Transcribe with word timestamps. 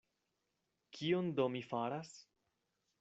Kion 0.99 1.29
do 1.41 1.47
mi 1.57 1.61
faras? 1.73 2.11